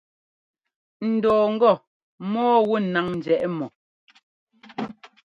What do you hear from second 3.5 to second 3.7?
mɔ.